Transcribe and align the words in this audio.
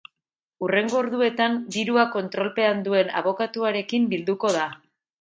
Hurrengo 0.67 0.97
orduetan 1.01 1.59
dirua 1.77 2.07
kontrolpean 2.17 2.83
duen 2.91 3.15
abokatuarekin 3.23 4.13
bilduko 4.17 4.57
da. 4.61 4.69